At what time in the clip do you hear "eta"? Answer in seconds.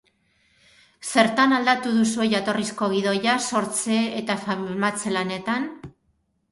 4.23-4.43